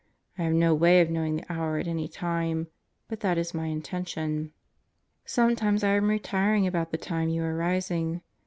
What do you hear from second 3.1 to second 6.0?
that is my intention. Sometimes I